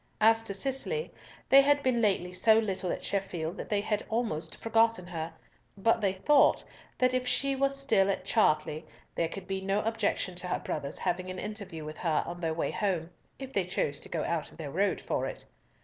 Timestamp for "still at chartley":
7.69-8.83